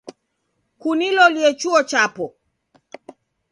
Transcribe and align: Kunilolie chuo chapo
Kunilolie 0.81 1.49
chuo 1.59 1.79
chapo 1.89 2.25